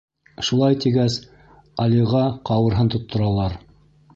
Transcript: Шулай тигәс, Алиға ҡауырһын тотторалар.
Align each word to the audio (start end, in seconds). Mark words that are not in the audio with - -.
Шулай 0.47 0.77
тигәс, 0.85 1.17
Алиға 1.85 2.23
ҡауырһын 2.51 2.91
тотторалар. 2.95 3.61